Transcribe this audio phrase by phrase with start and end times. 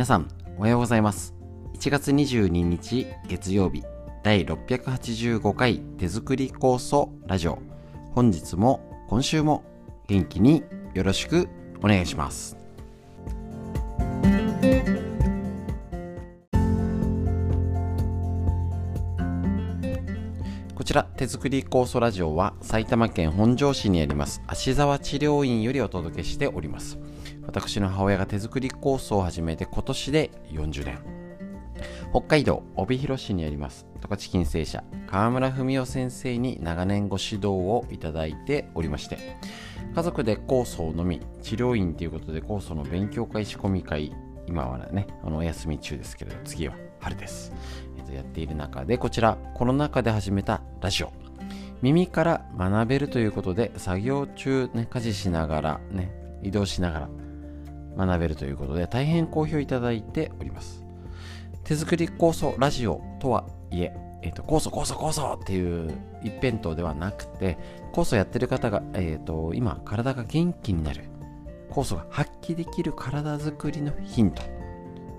[0.00, 1.34] 皆さん、おはようございます。
[1.74, 3.84] 1月22日月曜日、
[4.22, 7.58] 第685回手作り酵素ラジオ。
[8.14, 9.62] 本日も今週も
[10.08, 11.50] 元気によろしく
[11.82, 12.56] お願いします。
[20.74, 26.98] こちら手作り酵素ラジオは埼玉県本庄市にあります芦沢治療院よりお届けしております
[27.46, 30.98] 私の母親が手作り酵素を始めて今年で40年。
[32.10, 33.86] 北海道帯広市にあります。
[34.00, 34.84] 十勝金星社。
[35.06, 39.36] 川村文夫先生に長年ご指導をいただいておりまして。
[39.94, 44.12] 家族で酵素を飲み治療院ということで酵素の勉強会仕込み会
[44.46, 47.52] 今はねあのお休み中ですけれど次は春です、
[47.98, 51.12] えっとやっている中でこちらコロナ禍で始めたラジオ。
[51.82, 56.12] 耳から学べるということで作業中ね家事しながらね
[56.42, 57.08] 移動しながら
[57.96, 60.84] 学べるということで大変好評いただいております。
[61.64, 67.58] 手作り酵素ラジオとはいええっと酵素酵素酵素っていう一辺倒ではなくて
[67.92, 71.04] 酵素やってる方が、えっと今体が元気になる
[71.70, 74.42] 酵素が発揮できる体づくりのヒント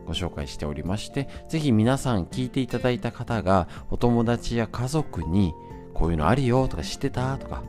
[0.06, 5.54] ご紹介しておりましてぜひ皆さん聞いていただいた方がお友達や家族に
[5.94, 7.64] こういうのあるよとか知ってたとか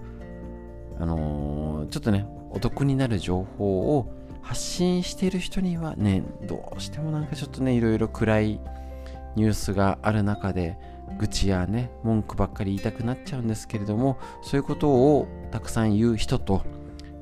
[0.99, 8.61] あのーちょっとねお得になる情報を発信してる人にはねどうしてもなんかちょっとねいろいろ暗い
[9.37, 10.77] ニュースがある中で
[11.19, 16.63] 愚痴やね文句ばっかり言いたくなっちゃうんですけれどもそういうことをたくさん言う人と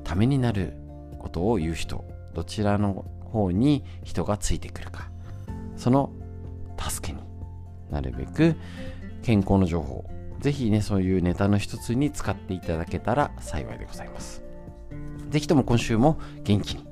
[0.03, 0.73] ためになる
[1.19, 5.09] ことを言う人どちらの方に人がついてくるか。
[5.77, 6.11] その
[6.77, 7.19] 助けに
[7.89, 8.55] なるべく
[9.23, 10.05] 健康の情報
[10.39, 14.43] ぜひねそういうネタの一つに使っていただけたら幸いでございます。
[15.29, 16.90] ぜひとも今週も元気に。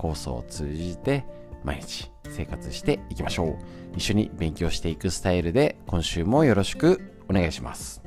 [0.00, 1.26] 構想を通じて
[1.62, 3.58] 毎日生活していきましょう
[3.96, 8.02] 一緒に勉強していくスタイルで今週もよろしくお願いします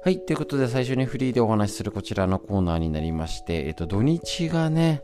[0.00, 0.20] はい。
[0.20, 5.02] ということで、最初にフリーでお話しするこちらのコーナーになりまして、えっと、土日がね、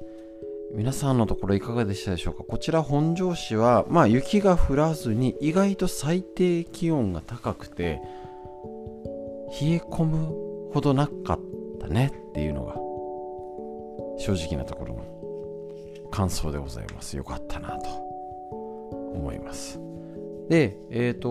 [0.75, 2.43] 皆さんのところいかがでしたでしょうか？
[2.43, 8.01] こちら本庄市は、まあ雪が降らずに意外と最低気温が高くて、
[9.61, 11.41] 冷え込むほどなかっ
[11.81, 12.75] たねっていうのが、
[14.19, 17.17] 正直なところの感想でございます。
[17.17, 17.89] よかったなと
[19.15, 19.79] 思います。
[20.49, 21.29] で、えっ、と、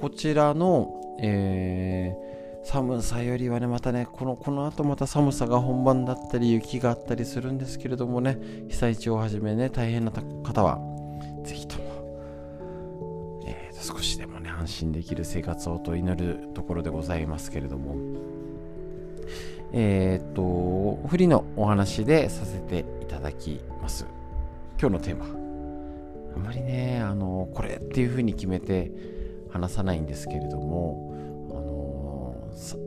[0.00, 8.38] こちらの、えー寒さよりはねまたねこのこの後また寒さが本番だったり雪があったりするんですけれどもね
[8.68, 10.78] 被災地をはじめね大変な方は
[11.44, 17.96] ぜひとも、えーと少しでもね安心できる生活をと祈るところでございますけれども。
[19.72, 24.04] えっ、と不利のお話でさせていただきます。
[24.80, 25.26] 今日のテーマ。
[26.36, 28.90] あまりねあのこれっていうふうに決めて
[29.50, 31.09] 話さないんですけれども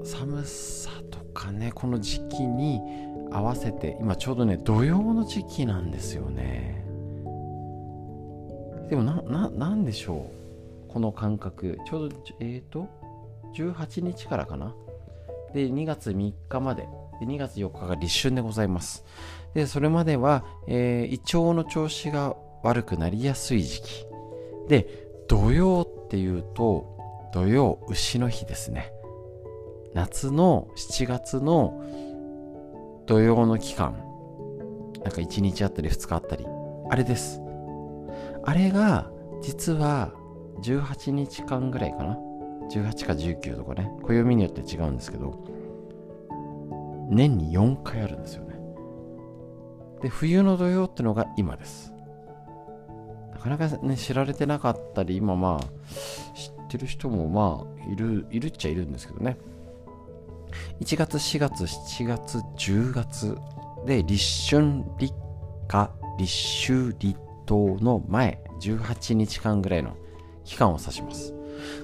[0.03, 2.81] 寒さとかねこの時期に
[3.31, 6.85] 合わせて今ちょうどね土曜の時期なんですよね。
[8.89, 10.27] でもなななんでしょ
[10.89, 10.91] う？
[10.91, 11.79] この感覚。
[11.87, 12.87] ちょうどえっ、ー、と
[13.55, 14.75] 18日からかな？
[15.53, 16.87] で2月3日まで。
[17.19, 19.05] で2月4日が立春でございます。
[19.53, 24.05] でそれまでは、えー、胃腸の調子が悪くなりやすい時期。
[24.67, 28.91] で土曜っていうと土曜牛の日ですね。
[29.93, 31.81] 夏の7月の
[33.05, 33.93] 土曜の期間。
[35.03, 36.45] なんか1日あったり2日あったり。
[36.89, 37.41] あれです。
[38.43, 39.11] あれが
[39.41, 40.13] 実は
[40.61, 42.17] 18日間ぐらいかな。
[42.71, 43.91] 18か19とかね。
[44.03, 45.43] 暦によって違うんですけど。
[47.09, 48.53] 年に4回あるんですよね。
[50.01, 51.93] で冬の土曜ってのが今です。
[53.31, 59.37] なかなかね知られてなかったり今まあ知ってる人もまあいるいるっちゃいるんですけどね。
[60.81, 63.37] 1月4月7月10月
[63.85, 65.13] で立春立
[65.67, 66.31] 夏立
[66.63, 69.95] 秋立冬の前18日間ぐらいの
[70.43, 71.33] 期間を指します。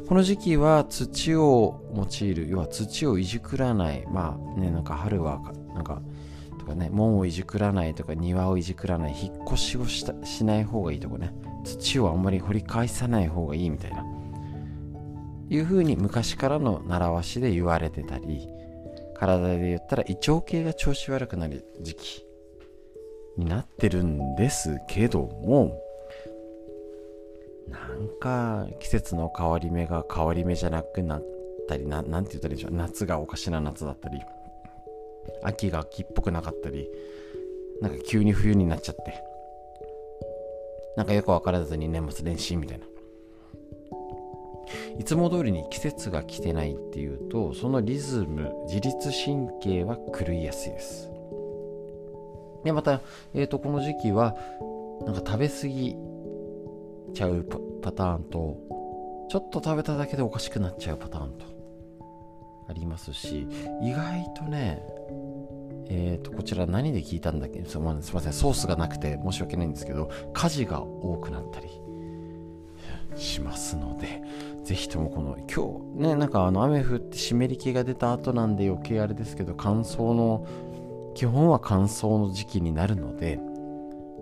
[0.08, 5.40] この時期は土を用いる要は土をいじくらないまあねなんか春は
[5.74, 6.02] なんか
[6.58, 11.34] とかね門をいじくらないとか庭をいじくらない引っ越しをしたしない方がいいとかね。
[11.64, 14.06] 土をあんまり掘り返さない方がいいみたいな。
[15.50, 18.48] いうふうに昔からの習わしで言われてたり
[19.20, 22.26] 体で言ったら胃腸系が調子悪くなる時期
[23.38, 25.78] になってるんですけども
[27.68, 31.24] なんか季節の変わり目が変わり目じゃなくなっ
[31.68, 34.22] たりななんて言ったらいいでしょう夏がおかしな夏だったり
[35.44, 36.88] 秋が秋っぽくなかったり
[37.82, 39.22] なんか急に冬になっちゃって
[40.96, 42.86] なんかよく分からずに年末年始みたいな。
[44.98, 51.10] いつも通りに季節が来てないっていうとそのリズム自律神経は狂いやすいです。
[52.64, 53.02] でまた、
[53.34, 54.36] えーと、この時期は
[55.06, 55.96] なんか食べ過ぎ
[57.14, 57.46] ちゃう
[57.82, 58.58] パターンと
[59.30, 61.46] ちょっと食べただけでおかしくなっちゃうパターンと
[62.68, 63.48] ありますし
[63.82, 64.84] 意外とね
[65.88, 67.64] えっ、ー、とこちら何で聞いたんだっけ？
[67.66, 68.34] すみません。
[68.34, 71.70] ソースがなくて申し訳ないんですけど火事が多くなったり
[73.16, 74.22] しますので
[74.70, 80.46] ぜひともこの今日ねなんかあの雨降って湿り気が出た後なんで余計あれですけど乾燥の
[81.16, 83.40] 基本は乾燥の時期になるので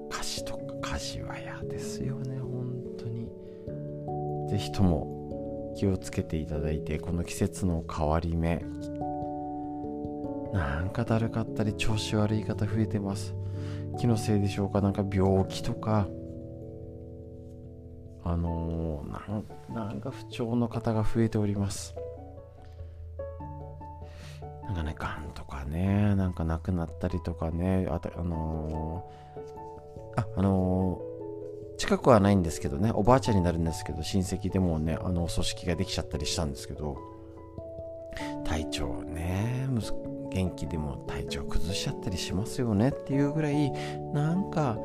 [0.10, 3.30] 火事とか火事は嫌ですよね本当に。
[4.50, 8.64] ぜひとも気をつけていただいてこの季節の変わり目。
[10.54, 13.36] なんかだるかったり調子悪い方増えてます。
[14.00, 14.80] 気のせいでしょうか？
[14.80, 16.08] なんか病気とか
[18.30, 21.96] あのー、なんか不調の方が増えております。
[24.66, 36.98] なんかねがんとかねなんか亡くなったりとかねああのー、ああのー、近くはないんですけどねおばあちゃんになるんですけど親戚でもねあのお葬式ができちゃったりしたんですけど
[38.44, 39.68] 体調ね
[40.30, 43.72] 元気でも体調崩しちゃったりしますよねっていうぐらい
[44.14, 44.78] なんか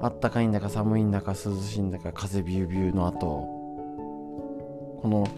[0.00, 3.56] あったかいんだか寒いんだか涼しいんだか風ビュービューの後。
[5.02, 5.28] この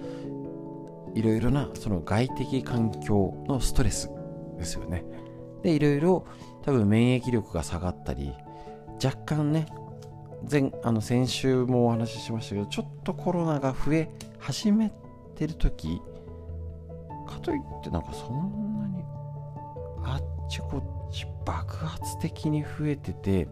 [1.14, 4.10] いろいろなその外的環境のストレス
[4.56, 5.04] ですよね。
[5.62, 6.26] でいろいろ
[6.62, 8.32] 多分免疫力が下がったり
[9.02, 9.66] 若干ね
[10.50, 14.08] 前あの先週もお話ししましたけどちょっとコロナが増え
[14.38, 14.92] 始め
[15.34, 16.00] てる時
[17.26, 19.04] かといってなんかそんなに
[20.04, 20.78] あっちこ
[21.10, 23.48] っち爆発的に増えてて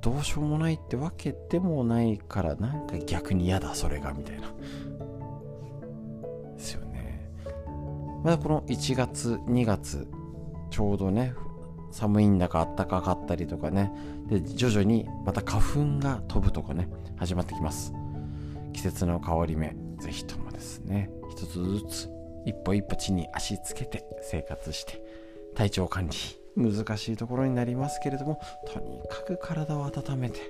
[0.00, 4.52] どうしようもないってわけでもないからなんか逆に嫌だそれがみたいな。
[6.54, 7.30] ですよね。
[8.24, 10.06] まだこの1月2月
[10.70, 11.34] ちょうどね
[11.90, 13.92] 寒いんだか暖かかったりとかね。
[14.28, 17.92] で徐々にまた花粉が飛ぶとかね始まってきます。
[18.72, 21.10] 季節の変わり目ぜひともですね。
[21.30, 22.10] 一つずつ
[22.44, 25.02] 一歩一歩地に足つけて生活して
[25.54, 26.12] 体調管理
[26.56, 30.40] 難しいところになりますけれどもとにかく体を温めて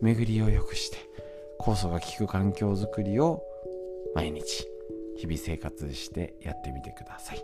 [0.00, 0.98] 巡りを良くして
[1.60, 3.42] 酵素が効く環境づくりを
[4.14, 4.66] 毎日
[5.16, 7.38] 日々生活してやってみてください。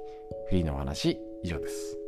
[0.49, 1.99] フリーのお話以上です。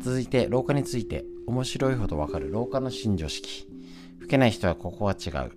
[0.00, 3.68] 続いて老化について面白いほどわかる老化の新常識。
[4.32, 5.52] けない人はここは違う。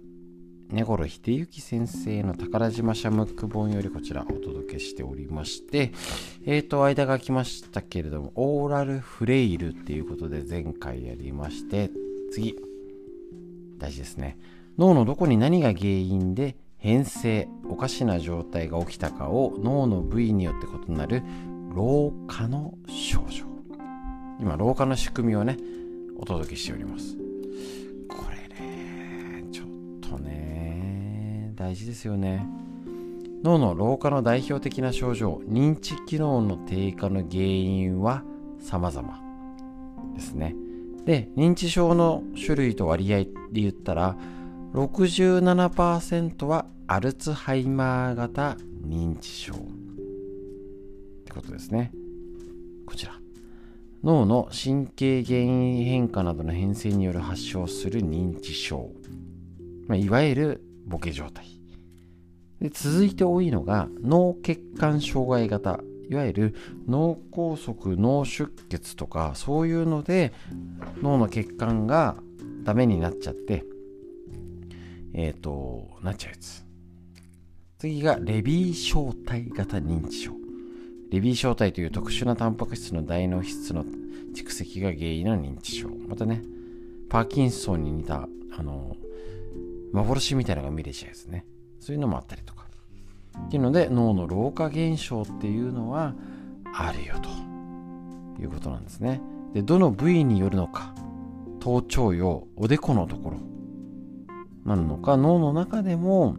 [0.70, 5.94] 根頃秀幸先生の宝島シャムック本よりこちらお届けしておりまして、
[6.46, 11.90] えーと、間が来ましたけれども、オーラルフレイルっていうことで前回やりまして、
[12.34, 12.58] 次、
[13.78, 14.38] 大事ですね。
[14.78, 21.24] 脳のどこに何が原因で変性、おかしな状態が起きたかを脳の部位によって異なる
[21.74, 23.46] 老化の症状。
[24.42, 25.56] 今、老化の仕組みをね、
[26.18, 27.25] お届けしております。
[30.18, 31.52] ね。
[31.56, 32.46] 大事ですよね。
[33.44, 38.24] 脳の老化の代表的な症状認知機能の低下の原因は
[38.60, 39.20] 様々
[40.16, 40.56] ですね。
[41.06, 44.18] で認知症の種類と割合で言ったら
[44.74, 48.58] 67%はアルツハイマー型
[48.88, 49.54] 認知症。
[49.54, 49.58] っ
[51.26, 51.92] てことですね。
[52.86, 53.20] こちら。
[54.04, 58.92] 脳の神経原因変化などの変性による発症する認知症、
[59.88, 61.46] まあ、いわゆるボケ状態。
[62.62, 65.80] で続いて多いのが脳血管障害型。
[66.08, 66.56] いわゆる
[66.88, 70.34] 脳梗塞脳出血とかそういうので
[71.02, 72.16] 脳の血管が
[72.64, 73.66] ダメになっちゃって
[75.16, 76.64] えっ、ー、となっちゃうやつ。
[77.80, 80.32] 次がレビー小体型認知症。
[81.12, 83.86] レビー小体という特殊なタンパク質の大脳質の
[84.36, 85.90] 蓄積が原因の認知症。
[86.08, 86.42] またね
[87.10, 88.28] パーキンソンに似た
[88.58, 88.96] あの
[89.96, 91.46] 幻みたいなのが見れちゃうやつね。
[91.80, 92.66] そういうのもあったりとか。
[93.46, 96.14] っていうので脳の老化現象っていうのは
[96.74, 97.30] あるよと
[98.42, 99.22] いうことなんですね。
[99.54, 100.94] でどの部位によるのか
[101.60, 103.38] 頭頂葉おでこのところ。
[104.66, 106.38] なのか脳の中でも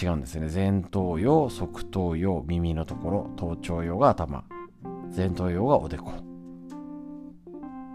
[0.00, 0.50] 違うんですね。
[0.52, 4.44] 前頭葉側頭葉耳のところ頭頂葉が頭
[5.16, 6.12] 前頭葉がおでこ。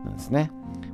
[0.06, 0.52] なんですね。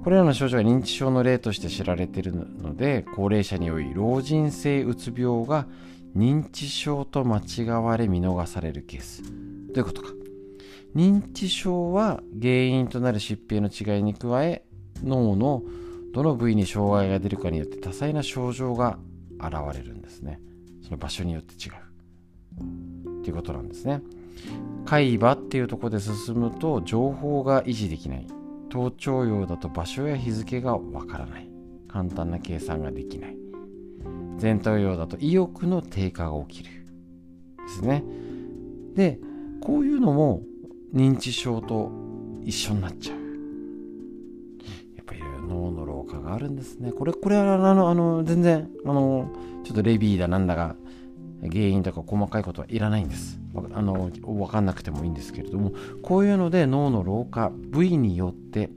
[0.07, 5.67] これらの症状が認知症の例として知られているので高齢者に多い老人性うつ病が
[6.15, 9.21] 認知症と間違われ見逃されるケース。
[9.21, 10.13] どういうことか。
[10.95, 14.63] 認知症は原因となる疾病の違いに加え
[15.03, 15.61] 脳の
[16.13, 18.99] どの部位に障害が出るかによって多彩な症状が
[19.41, 20.39] 現れるんですね。
[20.85, 23.23] その場所によって違う。
[23.25, 24.01] ということなんですね。
[24.85, 28.36] 海馬っていうところで進むと情報が維持できない。
[28.69, 31.49] 頭頂葉だと場所や日付がわからない。
[31.87, 33.37] 簡単な計算ができない。
[34.41, 36.69] 前頭葉だと意欲の低下が起きる。
[37.65, 38.03] ですね。
[38.95, 39.19] で
[39.61, 40.41] こういうのも
[40.93, 41.91] 認知症と
[42.43, 43.17] 一緒になっちゃう。
[44.95, 46.91] やっぱり脳の老化があるんですね。
[46.91, 49.31] これこれはあのあの全然あの
[49.63, 50.75] ちょっとレビーだなんだが
[51.41, 53.39] 原因とか細かいことはいらないんです
[53.73, 58.69] あの分かんなくてもいいんですけれどもこういうので脳の老化部位によって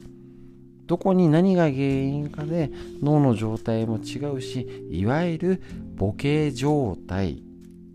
[0.86, 2.70] どこに何が原因かで
[3.02, 5.62] 脳の状態も違うしいわゆる
[5.98, 7.36] 母系状態っ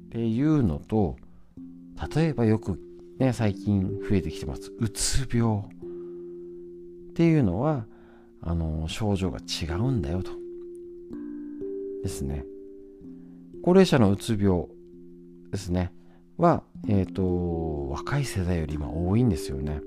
[0.09, 1.17] ていうのと
[2.15, 2.79] 例えばよく
[3.19, 4.73] ね、最近増えてきてます。
[4.77, 7.85] うつ病っていうのは、
[8.41, 10.31] あの、症状が違うんだよと。
[12.03, 12.43] ですね。
[13.65, 14.67] 高齢者のうつ病
[15.51, 15.91] ですね。
[16.37, 19.81] は、えっ、ー、と、若い世代より今多いんですよね。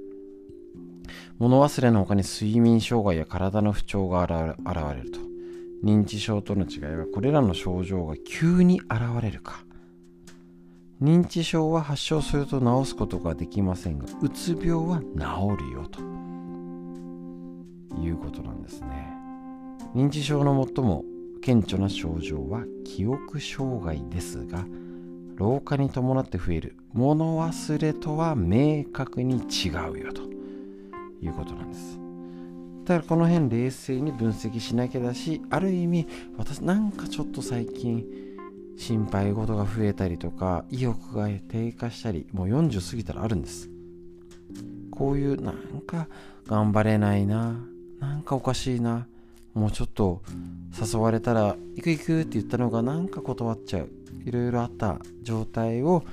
[1.39, 4.35] 物忘れの他に睡眠障害や体の不調が現
[4.97, 5.21] れると。
[5.85, 8.91] 認知症との違いはこれらの症状が急に現
[9.23, 9.65] れるか
[11.01, 16.01] 認知症は発症すると治すことができませんがうつ病は治るよと
[18.03, 19.09] いうことなんですね
[19.95, 21.05] 認知症の最も
[21.41, 24.65] 顕著な症状は記憶障害ですが
[25.37, 30.23] 老化に伴って増える物忘れとは明確に違うよと
[31.23, 31.99] いうことなんです。
[32.85, 38.05] だからこの辺冷静に分析しなきゃだしある意味私なんかちょっと最近
[38.79, 43.69] 心配事が増えたりとか意欲が低下したりもう40過ぎたらあるんです。
[44.91, 46.09] こういうなんか
[46.47, 47.61] 頑張れないな
[48.01, 49.07] なんかおかしいな
[49.59, 50.23] もうちょっと
[50.81, 53.91] 誘われたら行く行くって言ったのがなんか断っちゃう。
[54.25, 56.05] いろいろあった状態を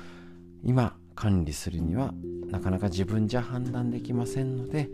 [0.64, 2.14] 今管理するには
[2.50, 4.90] なかなか自分じゃ判断できませんので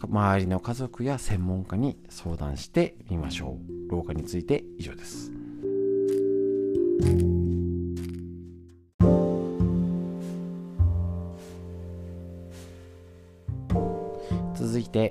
[0.00, 3.58] 周りの家族や専門家に相談してみましょ
[3.88, 3.90] う。
[3.90, 5.32] 老化について以上です。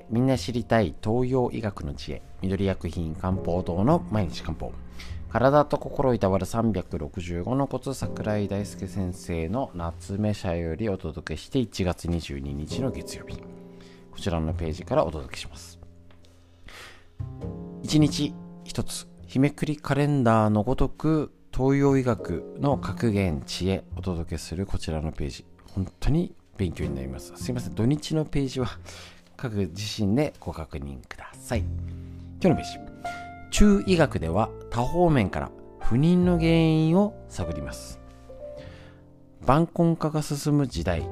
[0.10, 4.72] みんな知りたい東洋医学の知恵緑薬品漢方堂の毎日漢方。
[5.30, 13.38] 体と心いたわる365のコツ桜井大輔先生の夏目社よりお届けして1月22日の月曜日。
[14.12, 15.80] こちらのページからお届けします。
[17.84, 18.34] 1日
[18.66, 25.46] 1つ日めくりカレンダーのごとく東洋医学の格言知恵お届けするこちらのページ。
[25.74, 27.34] 本当に勉強になります。
[27.36, 27.76] すいません。
[27.76, 28.68] 土日のページは
[29.38, 31.60] 各自身でご確認ください。
[31.60, 31.70] 今
[32.42, 32.80] 日のページ。
[33.52, 38.00] 中医学では多方面から不妊の原因を探ります。
[39.46, 41.08] 晩婚化が進む時代。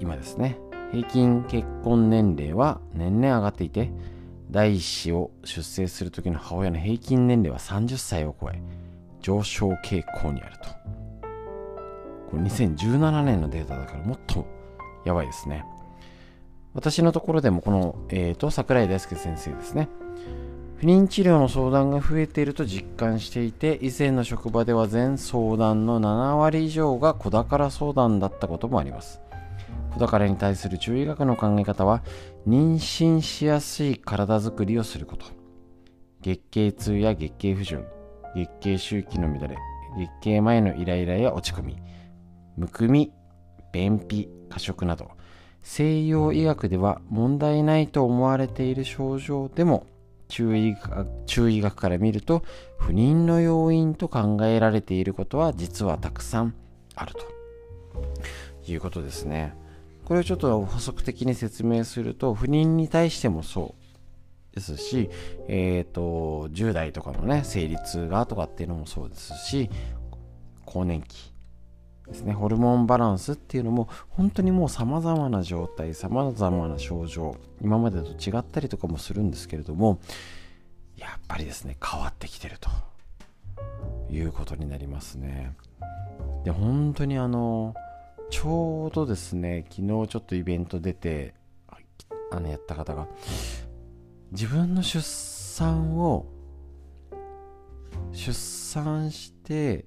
[0.00, 0.58] 今ですね。
[0.92, 3.90] 平均結婚年齢は年々上がっていて
[4.50, 8.60] 第一子を出生する時の母親の平均年齢は30歳を超え
[9.20, 10.68] 上昇傾向にあると。
[12.30, 14.46] これ2017年のデータだからもっと
[15.04, 15.64] やばいですね。
[16.74, 19.88] 私のところでもこの、えーと、桜井大輔先生ですね。
[20.76, 29.20] 不妊治療の相談が増えていると実感していて、以前の職場では全相談の7割以上が子宝相談だったこともあります。
[29.92, 32.02] 子宝に対する注意学の考え方は、
[32.48, 35.26] 妊娠しやすい体づくりをすること。
[36.22, 37.84] 月経痛や月経不順、
[38.34, 39.56] 月経周期の乱れ、
[39.96, 41.76] 月経前のイライラや落ち込み、
[42.56, 43.12] むくみ、
[43.72, 45.10] 便秘、過食など、
[45.62, 49.86] 西洋医学では問題ないと思われている症状でも
[50.28, 50.76] 中医
[51.26, 52.42] 中医学から見ると
[52.78, 56.54] 不妊の要因と考えられていることは実はたくさん
[56.94, 59.54] あるということですね。
[60.04, 65.10] これをちょっと補足的に説明すると不妊に対してもそうですし、
[65.48, 69.70] えっ、ー、と、10代とかのね、生理痛がとかっていうのもそうですし、
[70.66, 71.31] 更年期
[72.06, 80.00] ですね、ホルモンバランスっていうのも、本当にもう様々な状態、様々な症状、今までと違ったりとかもするんですけれども、
[80.96, 82.70] やっぱりですね、変わってきてると
[84.10, 85.54] いうことになりますね。
[86.44, 87.74] で、本当にあの、
[88.30, 91.34] ちょうどですね、昨日ちょっとイベント出て、
[92.32, 93.06] あのやった方が
[94.30, 96.26] 自分の出産を
[98.12, 99.84] 出産して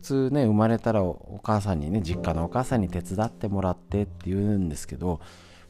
[0.00, 5.20] 通ね生まれたらお母さんにね実家のお母さんに手伝ってもらってって言うんですけど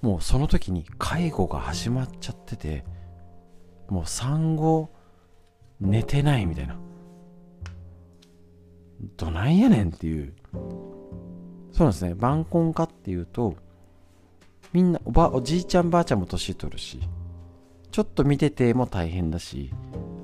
[0.01, 2.85] もうその時に介護が始まっちゃってて
[3.89, 4.91] もう産後
[5.81, 6.77] 寝てないみたいな。
[9.17, 10.35] どないやねんっていう。
[10.53, 12.15] そうなんですね。
[12.15, 13.57] 晩婚化っていうと
[14.73, 17.01] みんなおばおじいちゃんばあちゃんも年取るし
[17.91, 19.73] ちょっと見てても大変だし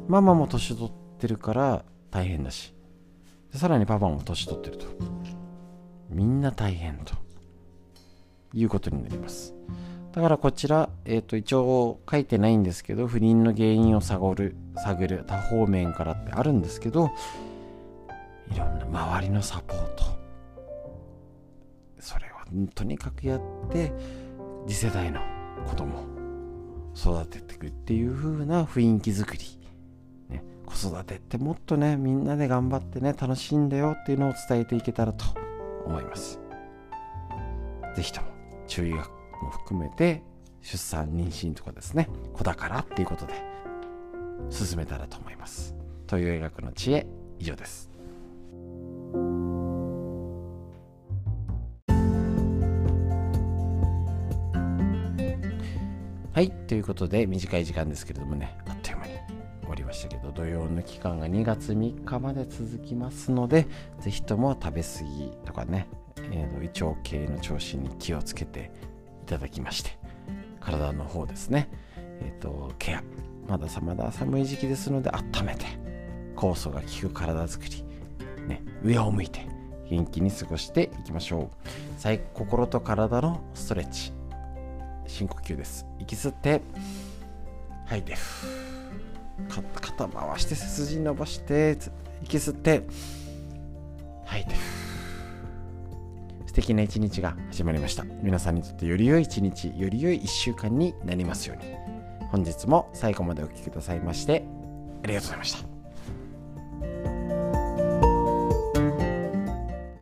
[0.08, 2.74] ママも年取ってるから大変だし
[3.56, 4.86] さらにパパも年取ってると。
[6.10, 7.26] みんな大変と。
[8.56, 9.54] いうことになります。
[10.12, 17.10] だからこちら、えー、と一応書いてないんですけど不妊の原因を探る探る多方面からってあるんですけど
[18.50, 20.04] いろんな周りのサポート。
[22.00, 23.92] それをとにかくやって
[24.66, 25.20] 次世代の
[25.66, 26.06] 子供
[26.96, 29.40] 育てていくっていう風な雰囲気づくり、
[30.66, 35.24] 子育てってもっとねみんなで頑張ってね楽しいんだよっていうのを伝えていけたらと
[35.86, 36.40] 思います。
[37.94, 38.28] 是非とも
[38.66, 39.08] 注意学
[39.42, 40.22] も含めて
[40.60, 43.34] 出産妊娠とかですね子宝っていうことで
[44.50, 45.74] 進めたらと思います。
[46.06, 47.06] という医学の知恵
[47.38, 47.90] 以上です。
[56.36, 58.75] はいということで短い時間ですけれどもねあ
[59.76, 63.66] りましたけど土曜の期間が2月3日まで続きますので
[64.00, 65.88] 是非とも食べ過ぎとかね、
[66.32, 68.72] えー、胃腸系の調子に気をつけて
[69.22, 69.96] いただきまして
[70.60, 71.68] 体の方ですね。
[71.96, 73.02] えっ、ー、とケア。
[73.48, 75.66] まださまだ寒い時期ですので温めて
[76.34, 77.84] 酵素が効く体づくり
[78.48, 79.46] ね上を向いて
[79.88, 82.18] 元気に過ごしていきましょう。
[82.34, 84.12] 心と体のストレッチ。
[85.06, 85.86] 深呼吸です。
[86.00, 86.60] 息吸って
[87.86, 88.16] 吐いて
[89.48, 91.78] 肩回して背筋伸ばして
[92.22, 92.82] 息吸って
[94.24, 94.54] 吐いて。
[96.46, 98.04] 素敵な一日が始まりました。
[98.22, 101.86] 皆さんにとってより良い一日より良い一週間になりますように。
[102.30, 104.44] 本日も最後までお聴きくださいまして
[105.04, 105.75] ありがとうございました。